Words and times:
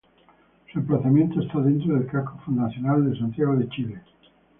Su 0.73 0.79
emplazamiento 0.79 1.39
está 1.43 1.59
dentro 1.59 1.93
del 1.93 2.07
casco 2.07 2.35
fundacional 2.43 3.07
de 3.07 3.19
Santiago 3.19 3.55
de 3.55 3.69
Chile. 3.69 4.01